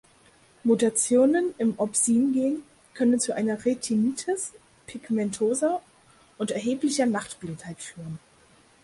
[0.63, 2.63] Mutationen im Opsin-Gen
[2.95, 4.51] können zu einer Retinitis
[4.87, 5.79] pigmentosa
[6.39, 8.17] und erblicher Nachtblindheit führen.